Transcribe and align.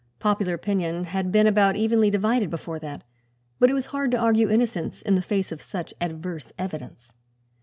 Popular 0.17 0.55
opinion 0.55 1.03
had 1.03 1.31
been 1.31 1.45
about 1.45 1.75
evenly 1.75 2.09
divided, 2.09 2.49
before 2.49 2.79
that, 2.79 3.03
but 3.59 3.69
it 3.69 3.75
was 3.75 3.85
hard 3.93 4.09
to 4.09 4.17
argue 4.19 4.49
innocence 4.49 5.03
in 5.03 5.13
the 5.13 5.21
face 5.21 5.51
of 5.51 5.61
such 5.61 5.93
adverse 6.01 6.51
evidence. 6.57 7.13